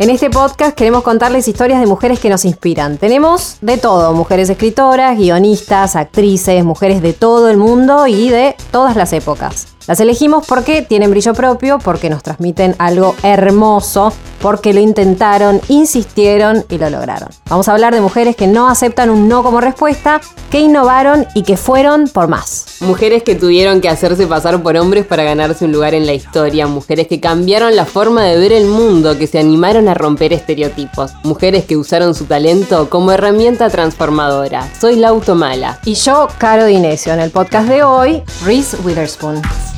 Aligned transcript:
En 0.00 0.08
este 0.08 0.30
podcast 0.30 0.74
queremos 0.74 1.02
contarles 1.02 1.46
historias 1.46 1.78
de 1.78 1.86
mujeres 1.86 2.18
que 2.20 2.30
nos 2.30 2.46
inspiran. 2.46 2.96
Tenemos 2.96 3.58
de 3.60 3.76
todo, 3.76 4.14
mujeres 4.14 4.48
escritoras, 4.48 5.18
guionistas, 5.18 5.94
actrices, 5.94 6.64
mujeres 6.64 7.02
de 7.02 7.12
todo 7.12 7.50
el 7.50 7.58
mundo 7.58 8.06
y 8.06 8.30
de 8.30 8.56
todas 8.70 8.96
las 8.96 9.12
épocas. 9.12 9.68
Las 9.86 10.00
elegimos 10.00 10.46
porque 10.46 10.80
tienen 10.80 11.10
brillo 11.10 11.34
propio, 11.34 11.78
porque 11.78 12.08
nos 12.08 12.22
transmiten 12.22 12.76
algo 12.78 13.14
hermoso, 13.22 14.10
porque 14.40 14.72
lo 14.72 14.80
intentaron, 14.80 15.60
insistieron 15.68 16.64
y 16.68 16.78
lo 16.78 16.90
lograron. 16.90 17.28
Vamos 17.48 17.68
a 17.68 17.72
hablar 17.72 17.94
de 17.94 18.00
mujeres 18.00 18.36
que 18.36 18.46
no 18.46 18.68
aceptan 18.68 19.10
un 19.10 19.28
no 19.28 19.42
como 19.42 19.60
respuesta, 19.60 20.20
que 20.50 20.60
innovaron 20.60 21.26
y 21.34 21.42
que 21.42 21.56
fueron 21.56 22.08
por 22.08 22.28
más. 22.28 22.76
Mujeres 22.80 23.22
que 23.22 23.34
tuvieron 23.34 23.80
que 23.80 23.88
hacerse 23.88 24.26
pasar 24.26 24.62
por 24.62 24.76
hombres 24.76 25.06
para 25.06 25.22
ganarse 25.22 25.64
un 25.64 25.72
lugar 25.72 25.94
en 25.94 26.06
la 26.06 26.14
historia, 26.14 26.66
mujeres 26.66 27.06
que 27.06 27.20
cambiaron 27.20 27.76
la 27.76 27.84
forma 27.84 28.24
de 28.24 28.38
ver 28.38 28.52
el 28.52 28.66
mundo, 28.66 29.18
que 29.18 29.26
se 29.26 29.38
animaron 29.38 29.88
a 29.88 29.94
romper 29.94 30.32
estereotipos, 30.32 31.12
mujeres 31.22 31.64
que 31.64 31.76
usaron 31.76 32.14
su 32.14 32.24
talento 32.24 32.88
como 32.88 33.12
herramienta 33.12 33.68
transformadora. 33.68 34.68
Soy 34.78 34.96
Lauto 34.96 35.34
Mala. 35.34 35.78
Y 35.84 35.94
yo, 35.94 36.28
Caro 36.38 36.66
Dinesio, 36.66 37.12
en 37.12 37.20
el 37.20 37.30
podcast 37.30 37.68
de 37.68 37.82
hoy, 37.82 38.22
Reese 38.44 38.76
Witherspoon. 38.84 39.69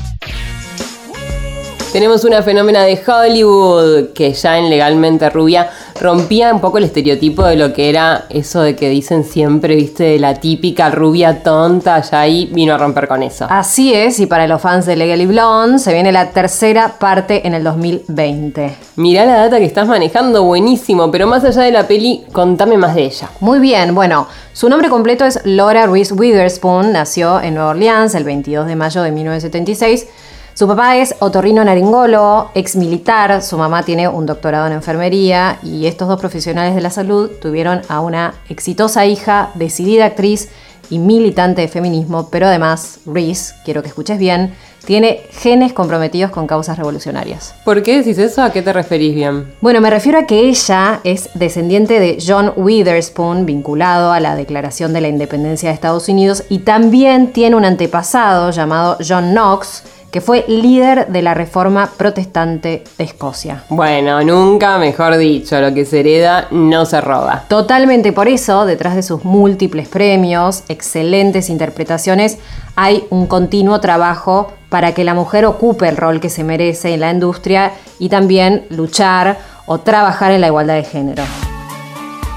Tenemos 1.93 2.23
una 2.23 2.41
fenómena 2.41 2.81
de 2.81 2.99
Hollywood 3.05 4.13
que 4.15 4.33
ya 4.33 4.57
en 4.57 4.71
Legalmente 4.71 5.29
Rubia 5.29 5.69
rompía 6.01 6.51
un 6.51 6.59
poco 6.59 6.79
el 6.79 6.85
estereotipo 6.85 7.45
de 7.45 7.55
lo 7.55 7.71
que 7.71 7.87
era 7.87 8.25
eso 8.31 8.61
de 8.61 8.75
que 8.75 8.89
dicen 8.89 9.23
siempre, 9.23 9.75
viste, 9.75 10.03
de 10.05 10.17
la 10.17 10.33
típica 10.33 10.89
rubia 10.89 11.43
tonta, 11.43 12.01
ya 12.01 12.21
ahí 12.21 12.49
vino 12.51 12.73
a 12.73 12.79
romper 12.79 13.07
con 13.07 13.21
eso. 13.21 13.45
Así 13.47 13.93
es, 13.93 14.19
y 14.19 14.25
para 14.25 14.47
los 14.47 14.59
fans 14.59 14.87
de 14.87 14.95
Legally 14.95 15.27
Blonde 15.27 15.77
se 15.77 15.93
viene 15.93 16.11
la 16.11 16.31
tercera 16.31 16.95
parte 16.97 17.45
en 17.45 17.53
el 17.53 17.63
2020. 17.63 18.75
Mirá 18.95 19.27
la 19.27 19.37
data 19.37 19.59
que 19.59 19.65
estás 19.65 19.87
manejando, 19.87 20.45
buenísimo, 20.45 21.11
pero 21.11 21.27
más 21.27 21.43
allá 21.43 21.61
de 21.61 21.71
la 21.71 21.87
peli, 21.87 22.23
contame 22.31 22.75
más 22.75 22.95
de 22.95 23.03
ella. 23.03 23.29
Muy 23.39 23.59
bien, 23.59 23.93
bueno, 23.93 24.27
su 24.53 24.67
nombre 24.67 24.89
completo 24.89 25.25
es 25.25 25.41
Laura 25.43 25.85
Reese 25.85 26.15
Witherspoon, 26.15 26.91
nació 26.91 27.39
en 27.39 27.53
Nueva 27.53 27.69
Orleans 27.69 28.15
el 28.15 28.23
22 28.23 28.65
de 28.65 28.75
mayo 28.75 29.03
de 29.03 29.11
1976 29.11 30.07
su 30.53 30.67
papá 30.67 30.97
es 30.97 31.15
otorrino 31.19 31.63
naringólogo, 31.63 32.51
ex 32.53 32.75
militar, 32.75 33.41
su 33.41 33.57
mamá 33.57 33.83
tiene 33.83 34.07
un 34.07 34.27
doctorado 34.27 34.67
en 34.67 34.73
enfermería 34.73 35.57
y 35.63 35.87
estos 35.87 36.07
dos 36.07 36.19
profesionales 36.19 36.75
de 36.75 36.81
la 36.81 36.91
salud 36.91 37.31
tuvieron 37.41 37.81
a 37.89 38.01
una 38.01 38.35
exitosa 38.49 39.05
hija, 39.07 39.49
decidida 39.55 40.05
actriz 40.05 40.49
y 40.91 40.99
militante 40.99 41.61
de 41.61 41.67
feminismo, 41.67 42.29
pero 42.29 42.45
además, 42.45 42.99
Reese, 43.07 43.55
quiero 43.65 43.81
que 43.81 43.87
escuches 43.87 44.19
bien, 44.19 44.53
tiene 44.85 45.21
genes 45.31 45.73
comprometidos 45.73 46.29
con 46.29 46.45
causas 46.45 46.77
revolucionarias. 46.77 47.55
¿Por 47.65 47.81
qué 47.81 47.97
decís 47.97 48.17
eso? 48.17 48.43
¿A 48.43 48.51
qué 48.51 48.61
te 48.61 48.73
referís 48.73 49.15
bien? 49.15 49.53
Bueno, 49.61 49.81
me 49.81 49.89
refiero 49.89 50.19
a 50.19 50.27
que 50.27 50.49
ella 50.49 50.99
es 51.03 51.29
descendiente 51.33 51.99
de 51.99 52.19
John 52.25 52.53
Witherspoon, 52.55 53.45
vinculado 53.45 54.11
a 54.11 54.19
la 54.19 54.35
Declaración 54.35 54.93
de 54.93 55.01
la 55.01 55.07
Independencia 55.07 55.69
de 55.69 55.75
Estados 55.75 56.09
Unidos, 56.09 56.43
y 56.49 56.59
también 56.59 57.31
tiene 57.31 57.55
un 57.55 57.65
antepasado 57.65 58.51
llamado 58.51 58.97
John 59.07 59.31
Knox, 59.31 59.83
que 60.13 60.21
fue 60.21 60.45
líder 60.47 61.07
de 61.07 61.23
la 61.23 61.33
reforma 61.33 61.89
protestante 61.97 62.83
de 62.99 63.03
Escocia. 63.03 63.63
Bueno, 63.69 64.21
nunca 64.21 64.77
mejor 64.77 65.17
dicho, 65.17 65.59
lo 65.59 65.73
que 65.73 65.85
se 65.85 66.01
hereda 66.01 66.47
no 66.51 66.85
se 66.85 67.01
roba. 67.01 67.45
Totalmente 67.47 68.13
por 68.13 68.27
eso, 68.27 68.67
detrás 68.67 68.95
de 68.95 69.01
sus 69.01 69.25
múltiples 69.25 69.87
premios, 69.87 70.65
excelentes 70.69 71.49
interpretaciones, 71.49 72.37
hay 72.75 73.05
un 73.09 73.25
continuo 73.25 73.79
trabajo 73.79 74.53
para 74.69 74.93
que 74.93 75.03
la 75.03 75.15
mujer 75.15 75.45
ocupe 75.45 75.89
el 75.89 75.97
rol 75.97 76.19
que 76.19 76.29
se 76.29 76.43
merece 76.43 76.93
en 76.93 76.99
la 76.99 77.09
industria 77.09 77.71
y 77.97 78.09
también 78.09 78.67
luchar 78.69 79.39
o 79.65 79.79
trabajar 79.79 80.31
en 80.31 80.41
la 80.41 80.47
igualdad 80.47 80.75
de 80.75 80.83
género. 80.83 81.23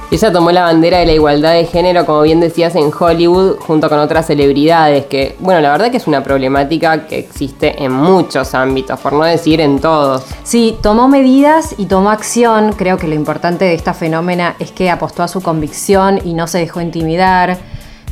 Ella 0.08 0.32
tomó 0.32 0.52
la 0.52 0.62
bandera 0.62 0.98
de 0.98 1.06
la 1.06 1.12
igualdad 1.12 1.54
de 1.54 1.64
género, 1.66 2.06
como 2.06 2.22
bien 2.22 2.38
decías, 2.38 2.76
en 2.76 2.92
Hollywood, 2.96 3.56
junto 3.58 3.88
con 3.88 3.98
otras 3.98 4.26
celebridades, 4.26 5.06
que, 5.06 5.34
bueno, 5.40 5.60
la 5.60 5.72
verdad 5.72 5.90
que 5.90 5.96
es 5.96 6.06
una 6.06 6.22
problemática 6.22 7.08
que 7.08 7.18
existe 7.18 7.82
en 7.82 7.90
muchos 7.90 8.54
ámbitos, 8.54 9.00
por 9.00 9.12
no 9.12 9.24
decir 9.24 9.60
en 9.60 9.80
todos. 9.80 10.22
Sí, 10.44 10.76
tomó 10.80 11.08
medidas 11.08 11.74
y 11.76 11.86
tomó 11.86 12.10
acción. 12.10 12.72
Creo 12.74 12.98
que 12.98 13.08
lo 13.08 13.16
importante 13.16 13.64
de 13.64 13.74
esta 13.74 13.94
fenómena 13.94 14.54
es 14.60 14.70
que 14.70 14.90
apostó 14.90 15.24
a 15.24 15.28
su 15.28 15.42
convicción 15.42 16.20
y 16.24 16.34
no 16.34 16.46
se 16.46 16.58
dejó 16.58 16.80
intimidar. 16.80 17.58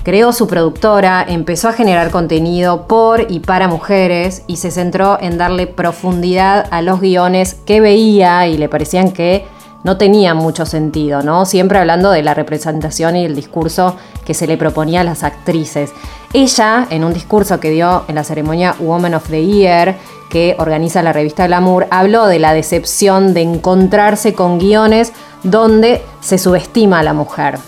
Creó 0.02 0.32
su 0.32 0.48
productora, 0.48 1.24
empezó 1.26 1.69
a 1.69 1.72
generar 1.72 2.10
contenido 2.10 2.88
por 2.88 3.30
y 3.30 3.38
para 3.38 3.69
mujeres 3.69 4.42
y 4.48 4.56
se 4.56 4.70
centró 4.70 5.16
en 5.20 5.38
darle 5.38 5.66
profundidad 5.69 6.66
a 6.72 6.82
los 6.82 7.00
guiones 7.00 7.54
que 7.64 7.80
veía 7.80 8.46
y 8.48 8.58
le 8.58 8.69
parecían 8.69 9.12
que 9.12 9.46
no 9.84 9.96
tenía 9.96 10.34
mucho 10.34 10.66
sentido, 10.66 11.22
¿no? 11.22 11.46
Siempre 11.46 11.78
hablando 11.78 12.10
de 12.10 12.22
la 12.22 12.34
representación 12.34 13.16
y 13.16 13.24
el 13.24 13.36
discurso 13.36 13.96
que 14.24 14.34
se 14.34 14.46
le 14.46 14.56
proponía 14.56 15.02
a 15.02 15.04
las 15.04 15.22
actrices. 15.22 15.92
Ella, 16.32 16.88
en 16.90 17.04
un 17.04 17.12
discurso 17.12 17.60
que 17.60 17.70
dio 17.70 18.04
en 18.08 18.16
la 18.16 18.24
ceremonia 18.24 18.74
Woman 18.80 19.14
of 19.14 19.28
the 19.28 19.44
Year, 19.44 19.96
que 20.30 20.56
organiza 20.58 21.02
la 21.02 21.12
revista 21.12 21.46
Glamour, 21.46 21.86
habló 21.90 22.26
de 22.26 22.40
la 22.40 22.54
decepción 22.54 23.34
de 23.34 23.42
encontrarse 23.42 24.34
con 24.34 24.58
guiones 24.58 25.12
donde 25.44 26.02
se 26.20 26.38
subestima 26.38 27.00
a 27.00 27.02
la 27.04 27.12
mujer. 27.12 27.58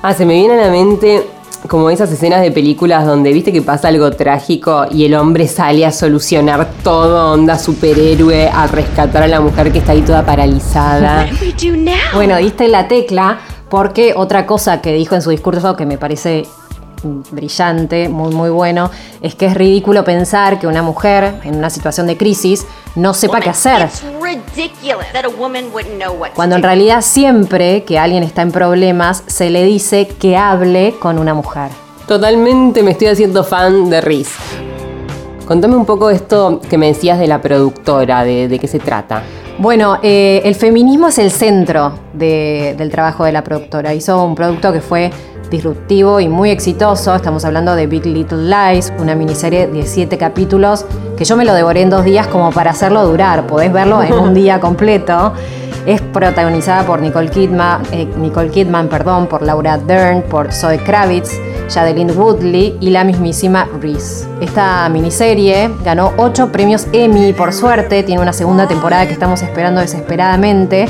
Ah, 0.00 0.14
se 0.14 0.24
me 0.24 0.34
viene 0.34 0.54
a 0.54 0.66
la 0.66 0.70
mente 0.70 1.26
como 1.66 1.90
esas 1.90 2.10
escenas 2.12 2.40
de 2.40 2.50
películas 2.50 3.04
donde 3.04 3.32
viste 3.32 3.52
que 3.52 3.62
pasa 3.62 3.88
algo 3.88 4.10
trágico 4.12 4.86
y 4.90 5.04
el 5.04 5.14
hombre 5.14 5.48
sale 5.48 5.84
a 5.84 5.92
solucionar 5.92 6.68
todo, 6.82 7.32
onda 7.32 7.58
superhéroe, 7.58 8.48
a 8.48 8.66
rescatar 8.66 9.24
a 9.24 9.28
la 9.28 9.40
mujer 9.40 9.72
que 9.72 9.78
está 9.78 9.92
ahí 9.92 10.02
toda 10.02 10.24
paralizada. 10.24 11.26
Bueno, 12.14 12.36
diste 12.36 12.68
la 12.68 12.88
tecla 12.88 13.40
porque 13.68 14.14
otra 14.16 14.46
cosa 14.46 14.80
que 14.80 14.92
dijo 14.92 15.14
en 15.14 15.22
su 15.22 15.30
discurso 15.30 15.76
que 15.76 15.84
me 15.84 15.98
parece 15.98 16.46
brillante, 17.30 18.08
muy 18.08 18.34
muy 18.34 18.50
bueno, 18.50 18.90
es 19.20 19.34
que 19.34 19.46
es 19.46 19.54
ridículo 19.54 20.04
pensar 20.04 20.58
que 20.58 20.66
una 20.66 20.82
mujer 20.82 21.40
en 21.44 21.56
una 21.56 21.70
situación 21.70 22.06
de 22.06 22.16
crisis 22.16 22.66
no 22.94 23.14
sepa 23.14 23.40
qué 23.40 23.50
hacer. 23.50 23.88
Cuando 26.34 26.56
en 26.56 26.62
realidad 26.62 27.00
siempre 27.02 27.84
que 27.84 27.98
alguien 27.98 28.22
está 28.22 28.42
en 28.42 28.52
problemas 28.52 29.24
se 29.26 29.50
le 29.50 29.64
dice 29.64 30.06
que 30.06 30.36
hable 30.36 30.94
con 30.98 31.18
una 31.18 31.34
mujer. 31.34 31.70
Totalmente 32.06 32.82
me 32.82 32.92
estoy 32.92 33.08
haciendo 33.08 33.44
fan 33.44 33.90
de 33.90 34.00
Riz. 34.00 34.30
Contame 35.46 35.76
un 35.76 35.86
poco 35.86 36.10
esto 36.10 36.60
que 36.68 36.76
me 36.76 36.88
decías 36.88 37.18
de 37.18 37.26
la 37.26 37.40
productora, 37.40 38.22
de, 38.22 38.58
qué 38.60 38.68
se 38.68 38.78
trata. 38.78 39.22
Bueno, 39.58 39.98
eh, 40.02 40.42
el 40.44 40.54
feminismo 40.54 41.08
es 41.08 41.18
el 41.18 41.30
centro 41.30 41.94
del 42.12 42.90
trabajo 42.90 43.24
de 43.24 43.32
la 43.32 43.42
productora. 43.42 43.94
Hizo 43.94 44.22
un 44.22 44.34
producto 44.34 44.72
que 44.72 44.82
fue 44.82 45.10
disruptivo 45.50 46.20
y 46.20 46.28
muy 46.28 46.50
exitoso. 46.50 47.14
Estamos 47.14 47.44
hablando 47.44 47.74
de 47.74 47.86
Big 47.86 48.04
Little 48.04 48.44
Lies, 48.44 48.92
una 48.98 49.14
miniserie 49.14 49.66
de 49.66 49.72
17 49.72 50.18
capítulos 50.18 50.84
que 51.18 51.24
yo 51.24 51.36
me 51.36 51.44
lo 51.44 51.52
devoré 51.52 51.82
en 51.82 51.90
dos 51.90 52.04
días 52.04 52.28
como 52.28 52.52
para 52.52 52.70
hacerlo 52.70 53.04
durar. 53.04 53.44
Podés 53.48 53.72
verlo 53.72 54.02
en 54.02 54.12
un 54.12 54.34
día 54.42 54.60
completo. 54.60 55.32
Es 55.84 56.00
protagonizada 56.00 56.84
por 56.84 57.00
Nicole 57.00 57.28
Kidman, 57.28 57.82
eh, 57.90 58.06
Nicole 58.16 58.50
Kidman 58.50 58.88
perdón, 58.88 59.26
por 59.26 59.42
Laura 59.42 59.78
Dern, 59.78 60.22
por 60.22 60.52
Zoe 60.52 60.78
Kravitz, 60.78 61.32
Jadeline 61.68 62.12
Woodley 62.12 62.76
y 62.80 62.90
la 62.90 63.02
mismísima 63.04 63.66
Reese. 63.80 64.26
Esta 64.40 64.88
miniserie 64.90 65.70
ganó 65.84 66.12
8 66.18 66.52
premios 66.52 66.86
Emmy, 66.92 67.32
por 67.32 67.52
suerte, 67.52 68.02
tiene 68.02 68.20
una 68.20 68.32
segunda 68.32 68.68
temporada 68.68 69.06
que 69.06 69.12
estamos 69.12 69.42
esperando 69.42 69.80
desesperadamente. 69.80 70.86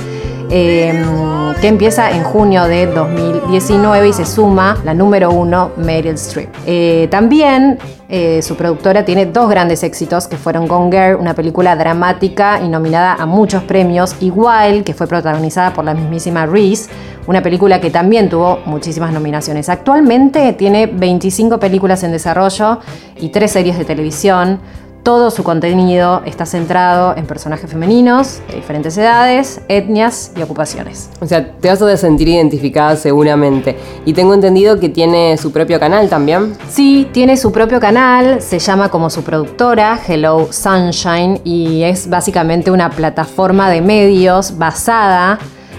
Em, 0.50 1.54
que 1.60 1.68
empieza 1.68 2.10
en 2.10 2.22
junio 2.24 2.64
de 2.64 2.86
2019 2.86 4.08
y 4.08 4.12
se 4.12 4.24
suma 4.24 4.78
la 4.84 4.94
número 4.94 5.30
uno, 5.30 5.72
Meryl 5.76 6.14
Streep. 6.14 6.48
Eh, 6.64 7.08
también 7.10 7.78
eh, 8.08 8.40
su 8.40 8.56
productora 8.56 9.04
tiene 9.04 9.26
dos 9.26 9.50
grandes 9.50 9.82
éxitos 9.82 10.26
que 10.26 10.36
fueron 10.38 10.66
Gone 10.66 10.90
Girl, 10.90 11.20
una 11.20 11.34
película 11.34 11.76
dramática 11.76 12.60
y 12.64 12.68
nominada 12.68 13.14
a 13.14 13.26
muchos 13.26 13.62
premios, 13.64 14.16
igual 14.20 14.84
que 14.84 14.94
fue 14.94 15.06
protagonizada 15.06 15.74
por 15.74 15.84
la 15.84 15.92
mismísima 15.92 16.46
Reese, 16.46 16.88
una 17.26 17.42
película 17.42 17.80
que 17.80 17.90
también 17.90 18.30
tuvo 18.30 18.60
muchísimas 18.64 19.12
nominaciones. 19.12 19.68
Actualmente 19.68 20.54
tiene 20.54 20.86
25 20.86 21.58
películas 21.60 22.02
en 22.04 22.12
desarrollo 22.12 22.78
y 23.20 23.28
tres 23.28 23.50
series 23.50 23.76
de 23.76 23.84
televisión. 23.84 24.60
Todo 25.08 25.30
su 25.30 25.42
contenido 25.42 26.20
está 26.26 26.44
centrado 26.44 27.16
en 27.16 27.24
personajes 27.24 27.70
femeninos 27.70 28.42
de 28.46 28.56
diferentes 28.56 28.94
edades, 28.98 29.58
etnias 29.66 30.32
y 30.36 30.42
ocupaciones. 30.42 31.08
O 31.22 31.26
sea, 31.26 31.50
te 31.50 31.68
vas 31.70 31.80
a 31.80 31.96
sentir 31.96 32.28
identificada 32.28 32.94
seguramente. 32.94 33.78
Y 34.04 34.12
tengo 34.12 34.34
entendido 34.34 34.78
que 34.78 34.90
tiene 34.90 35.38
su 35.38 35.50
propio 35.50 35.80
canal 35.80 36.10
también. 36.10 36.52
Sí, 36.68 37.08
tiene 37.10 37.38
su 37.38 37.52
propio 37.52 37.80
canal, 37.80 38.42
se 38.42 38.58
llama 38.58 38.90
como 38.90 39.08
su 39.08 39.22
productora, 39.22 39.98
Hello 40.06 40.48
Sunshine, 40.50 41.40
y 41.42 41.84
es 41.84 42.10
básicamente 42.10 42.70
una 42.70 42.90
plataforma 42.90 43.70
de 43.70 43.80
medios 43.80 44.58
basada 44.58 45.38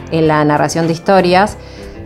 en 0.09 0.27
la 0.27 0.43
narración 0.43 0.87
de 0.87 0.93
historias 0.93 1.55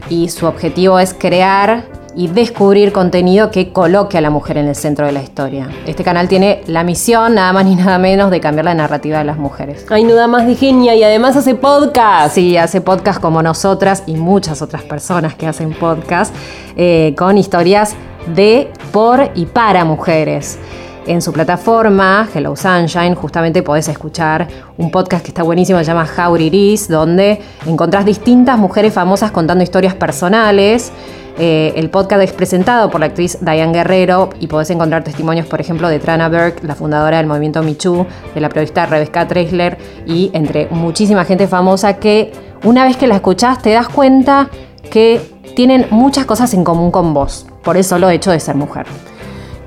y 0.09 0.27
su 0.27 0.45
objetivo 0.45 0.99
es 0.99 1.13
crear 1.13 1.85
y 2.15 2.27
descubrir 2.27 2.91
contenido 2.91 3.51
que 3.51 3.71
coloque 3.71 4.17
a 4.17 4.21
la 4.21 4.29
mujer 4.29 4.57
en 4.57 4.67
el 4.67 4.75
centro 4.75 5.05
de 5.05 5.11
la 5.11 5.21
historia. 5.21 5.69
Este 5.85 6.03
canal 6.03 6.27
tiene 6.27 6.61
la 6.67 6.83
misión, 6.83 7.35
nada 7.35 7.53
más 7.53 7.65
ni 7.65 7.75
nada 7.75 7.97
menos, 7.97 8.31
de 8.31 8.39
cambiar 8.39 8.65
la 8.65 8.73
narrativa 8.73 9.19
de 9.19 9.23
las 9.25 9.37
mujeres. 9.37 9.85
Ay, 9.89 10.03
no 10.03 10.13
da 10.15 10.27
más 10.27 10.45
de 10.45 10.55
genia 10.55 10.95
y 10.95 11.03
además 11.03 11.35
hace 11.35 11.55
podcast. 11.55 12.35
Sí, 12.35 12.57
hace 12.57 12.81
podcast 12.81 13.19
como 13.19 13.41
nosotras 13.41 14.03
y 14.05 14.15
muchas 14.15 14.61
otras 14.61 14.83
personas 14.83 15.35
que 15.35 15.47
hacen 15.47 15.73
podcast 15.73 16.33
eh, 16.75 17.13
con 17.17 17.37
historias 17.37 17.95
de, 18.27 18.71
por 18.91 19.31
y 19.35 19.45
para 19.45 19.85
mujeres. 19.85 20.59
En 21.05 21.21
su 21.21 21.33
plataforma, 21.33 22.29
Hello 22.33 22.55
Sunshine, 22.55 23.13
justamente 23.15 23.61
podés 23.61 23.89
escuchar 23.89 24.47
un 24.77 24.89
podcast 24.89 25.25
que 25.25 25.31
está 25.31 25.43
buenísimo, 25.43 25.77
se 25.79 25.85
llama 25.85 26.07
How 26.17 26.37
It 26.37 26.53
Is, 26.53 26.87
donde 26.87 27.41
encontrás 27.65 28.05
distintas 28.05 28.57
mujeres 28.57 28.93
famosas 28.93 29.31
contando 29.31 29.65
historias 29.65 29.95
personales. 29.95 30.93
Eh, 31.37 31.73
el 31.75 31.89
podcast 31.89 32.21
es 32.21 32.31
presentado 32.31 32.91
por 32.91 32.99
la 32.99 33.07
actriz 33.07 33.39
Diane 33.41 33.73
Guerrero 33.73 34.29
y 34.39 34.47
podés 34.47 34.69
encontrar 34.69 35.03
testimonios, 35.03 35.47
por 35.47 35.59
ejemplo, 35.59 35.89
de 35.89 35.99
Trana 35.99 36.29
Burke, 36.29 36.65
la 36.65 36.75
fundadora 36.75 37.17
del 37.17 37.25
movimiento 37.25 37.63
Michu, 37.63 38.05
de 38.35 38.41
la 38.41 38.49
periodista 38.49 38.85
Rebecca 38.85 39.27
Treisler 39.27 39.77
y 40.05 40.29
entre 40.33 40.67
muchísima 40.69 41.25
gente 41.25 41.47
famosa 41.47 41.97
que 41.97 42.31
una 42.63 42.85
vez 42.85 42.97
que 42.97 43.07
la 43.07 43.15
escuchás 43.15 43.61
te 43.61 43.71
das 43.71 43.89
cuenta 43.89 44.49
que 44.91 45.21
tienen 45.55 45.87
muchas 45.89 46.25
cosas 46.25 46.53
en 46.53 46.63
común 46.63 46.91
con 46.91 47.13
vos, 47.13 47.47
por 47.63 47.77
eso 47.77 47.97
lo 47.97 48.09
hecho 48.09 48.31
de 48.31 48.39
ser 48.39 48.55
mujer. 48.55 48.85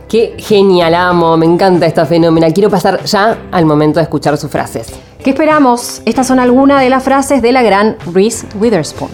Qué 0.08 0.36
genial, 0.38 0.94
amo, 0.94 1.36
me 1.36 1.46
encanta 1.46 1.84
esta 1.84 2.06
fenómena. 2.06 2.52
Quiero 2.52 2.70
pasar 2.70 3.02
ya 3.04 3.36
al 3.50 3.66
momento 3.66 3.98
de 3.98 4.04
escuchar 4.04 4.36
sus 4.36 4.50
frases. 4.50 4.86
¿Qué 5.22 5.30
esperamos? 5.30 6.00
Estas 6.04 6.28
son 6.28 6.38
algunas 6.38 6.80
de 6.80 6.90
las 6.90 7.02
frases 7.02 7.42
de 7.42 7.50
la 7.50 7.64
gran 7.64 7.96
Reese 8.14 8.46
Witherspoon. 8.60 9.10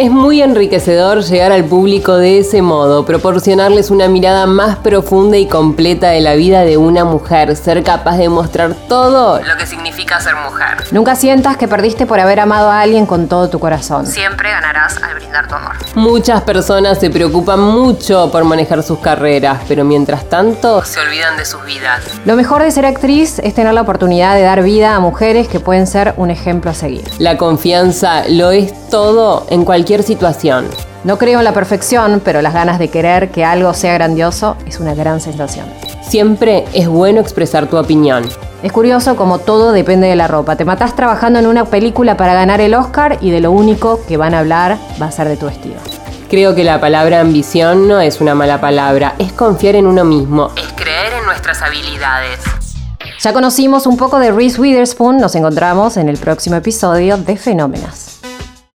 Es 0.00 0.10
muy 0.10 0.40
enriquecedor 0.40 1.22
llegar 1.24 1.52
al 1.52 1.66
público 1.66 2.16
de 2.16 2.38
ese 2.38 2.62
modo, 2.62 3.04
proporcionarles 3.04 3.90
una 3.90 4.08
mirada 4.08 4.46
más 4.46 4.78
profunda 4.78 5.36
y 5.36 5.46
completa 5.46 6.08
de 6.08 6.22
la 6.22 6.36
vida 6.36 6.62
de 6.62 6.78
una 6.78 7.04
mujer, 7.04 7.54
ser 7.54 7.82
capaz 7.82 8.16
de 8.16 8.30
mostrar 8.30 8.74
todo 8.88 9.42
lo 9.42 9.56
que 9.58 9.66
significa 9.66 10.18
ser 10.18 10.36
mujer. 10.36 10.86
Nunca 10.90 11.16
sientas 11.16 11.58
que 11.58 11.68
perdiste 11.68 12.06
por 12.06 12.18
haber 12.18 12.40
amado 12.40 12.70
a 12.70 12.80
alguien 12.80 13.04
con 13.04 13.28
todo 13.28 13.50
tu 13.50 13.58
corazón. 13.58 14.06
Siempre 14.06 14.48
ganarás 14.48 14.96
al 15.02 15.16
brindar 15.16 15.46
tu 15.46 15.54
amor. 15.54 15.72
Muchas 15.96 16.40
personas 16.44 16.98
se 16.98 17.10
preocupan 17.10 17.60
mucho 17.60 18.30
por 18.32 18.44
manejar 18.44 18.82
sus 18.82 19.00
carreras, 19.00 19.60
pero 19.68 19.84
mientras 19.84 20.24
tanto 20.30 20.82
se 20.82 20.98
olvidan 20.98 21.36
de 21.36 21.44
sus 21.44 21.62
vidas. 21.66 22.00
Lo 22.24 22.36
mejor 22.36 22.62
de 22.62 22.70
ser 22.70 22.86
actriz 22.86 23.38
es 23.40 23.52
tener 23.52 23.74
la 23.74 23.82
oportunidad 23.82 24.34
de 24.34 24.40
dar 24.40 24.62
vida 24.62 24.96
a 24.96 25.00
mujeres 25.00 25.46
que 25.46 25.60
pueden 25.60 25.86
ser 25.86 26.14
un 26.16 26.30
ejemplo 26.30 26.70
a 26.70 26.74
seguir. 26.74 27.04
La 27.18 27.36
confianza 27.36 28.22
lo 28.30 28.50
es 28.50 28.72
todo 28.90 29.46
en 29.48 29.64
cualquier 29.64 30.02
situación. 30.02 30.66
No 31.04 31.16
creo 31.16 31.38
en 31.38 31.44
la 31.44 31.54
perfección, 31.54 32.20
pero 32.22 32.42
las 32.42 32.52
ganas 32.52 32.78
de 32.78 32.88
querer 32.88 33.30
que 33.30 33.44
algo 33.44 33.72
sea 33.72 33.94
grandioso 33.94 34.56
es 34.66 34.80
una 34.80 34.94
gran 34.94 35.20
sensación. 35.20 35.66
Siempre 36.02 36.64
es 36.74 36.88
bueno 36.88 37.20
expresar 37.20 37.68
tu 37.68 37.78
opinión. 37.78 38.28
Es 38.62 38.72
curioso 38.72 39.16
como 39.16 39.38
todo 39.38 39.72
depende 39.72 40.08
de 40.08 40.16
la 40.16 40.28
ropa. 40.28 40.56
Te 40.56 40.66
matás 40.66 40.94
trabajando 40.94 41.38
en 41.38 41.46
una 41.46 41.64
película 41.64 42.16
para 42.16 42.34
ganar 42.34 42.60
el 42.60 42.74
Oscar 42.74 43.16
y 43.22 43.30
de 43.30 43.40
lo 43.40 43.52
único 43.52 44.00
que 44.06 44.18
van 44.18 44.34
a 44.34 44.40
hablar 44.40 44.76
va 45.00 45.06
a 45.06 45.12
ser 45.12 45.28
de 45.28 45.38
tu 45.38 45.46
vestido. 45.46 45.76
Creo 46.28 46.54
que 46.54 46.64
la 46.64 46.80
palabra 46.80 47.20
ambición 47.20 47.88
no 47.88 48.00
es 48.00 48.20
una 48.20 48.34
mala 48.34 48.60
palabra, 48.60 49.14
es 49.18 49.32
confiar 49.32 49.76
en 49.76 49.86
uno 49.86 50.04
mismo, 50.04 50.50
es 50.56 50.72
creer 50.74 51.14
en 51.18 51.24
nuestras 51.24 51.62
habilidades. 51.62 52.40
Ya 53.20 53.32
conocimos 53.32 53.86
un 53.86 53.96
poco 53.96 54.18
de 54.18 54.30
Reese 54.30 54.60
Witherspoon, 54.60 55.16
nos 55.16 55.34
encontramos 55.34 55.96
en 55.96 56.08
el 56.08 56.18
próximo 56.18 56.56
episodio 56.56 57.16
de 57.16 57.36
Fenómenas. 57.36 58.09